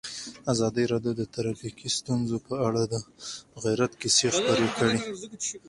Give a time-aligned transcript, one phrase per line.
[0.53, 2.95] ازادي راډیو د ټرافیکي ستونزې په اړه د
[3.57, 4.99] عبرت کیسې خبر کړي.